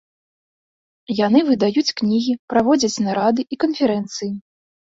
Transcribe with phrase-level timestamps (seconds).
[1.25, 4.31] Яны выдаюць кнігі, праводзяць нарады і канферэнцыі.